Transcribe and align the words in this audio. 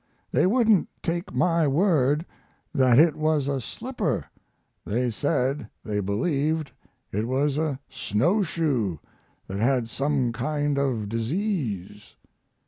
They 0.31 0.47
wouldn't 0.47 0.89
take 1.03 1.31
my 1.31 1.67
word 1.67 2.25
that 2.73 2.97
it 2.97 3.15
was 3.15 3.47
a 3.47 3.61
slipper; 3.61 4.25
they 4.83 5.11
said 5.11 5.69
they 5.83 5.99
believed 5.99 6.71
it 7.11 7.27
was 7.27 7.59
a 7.59 7.77
snow 7.87 8.41
shoe 8.41 8.99
that 9.45 9.59
had 9.59 9.89
some 9.91 10.33
kind 10.33 10.79
of 10.79 11.07
disease. 11.07 12.15